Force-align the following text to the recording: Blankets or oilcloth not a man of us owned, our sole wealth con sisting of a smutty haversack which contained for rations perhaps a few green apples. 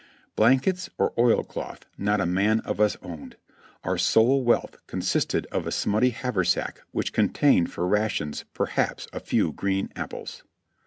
Blankets 0.35 0.89
or 0.97 1.13
oilcloth 1.15 1.85
not 1.95 2.19
a 2.19 2.25
man 2.25 2.59
of 2.61 2.81
us 2.81 2.97
owned, 3.03 3.35
our 3.83 3.99
sole 3.99 4.43
wealth 4.43 4.77
con 4.87 5.01
sisting 5.01 5.45
of 5.51 5.67
a 5.67 5.71
smutty 5.71 6.09
haversack 6.09 6.81
which 6.89 7.13
contained 7.13 7.71
for 7.71 7.85
rations 7.85 8.43
perhaps 8.55 9.07
a 9.13 9.19
few 9.19 9.51
green 9.51 9.91
apples. 9.95 10.41